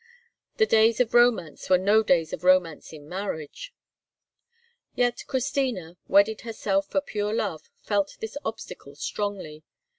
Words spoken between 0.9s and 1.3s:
of